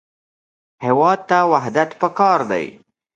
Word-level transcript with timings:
هېواد 0.85 1.19
ته 1.29 1.37
وحدت 1.51 1.89
پکار 2.01 2.39
دی 2.51 2.65